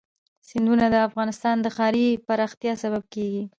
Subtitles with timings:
[0.47, 3.43] سیندونه د افغانستان د ښاري پراختیا سبب کېږي.